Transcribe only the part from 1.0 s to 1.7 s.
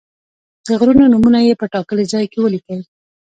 نومونه یې په